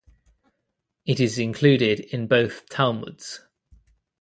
It 1.05 1.19
is 1.19 1.37
included 1.37 1.99
in 1.99 2.25
both 2.25 2.67
Talmuds. 2.69 3.41